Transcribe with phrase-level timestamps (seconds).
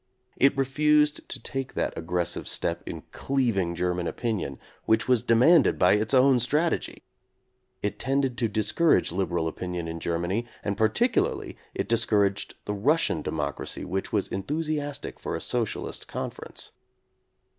[0.37, 5.93] It refused to take that aggressive step in cleaving German opinion which was demanded by
[5.93, 7.03] its own strategy.
[7.83, 12.73] It tended to discourage lib eral opinion in Germany and particularly it dis couraged the
[12.73, 16.71] Russian democracy which was en thusiastic for a socialist conference.